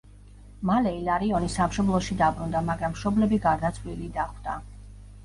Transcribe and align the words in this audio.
მალე 0.67 0.93
ილარიონი 1.01 1.49
სამშობლოში 1.55 2.17
დაბრუნდა, 2.21 2.63
მაგრამ 2.71 2.95
მშობლები 2.97 3.39
გარდაცვლილი 3.45 4.09
დახვდა. 4.17 4.57